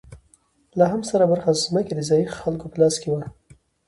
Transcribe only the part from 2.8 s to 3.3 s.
لاس کې وه.